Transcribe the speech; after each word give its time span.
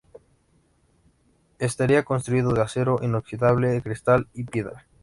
Estaría 1.59 2.01
construido 2.01 2.53
de 2.53 2.61
acero 2.61 2.97
inoxidable, 3.03 3.79
cristal 3.83 4.27
y 4.33 4.45
piedra. 4.45 4.87